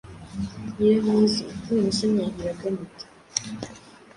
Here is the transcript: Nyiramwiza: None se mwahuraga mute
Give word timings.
Nyiramwiza: 0.77 1.41
None 1.67 1.89
se 1.97 2.03
mwahuraga 2.11 2.67
mute 2.75 3.05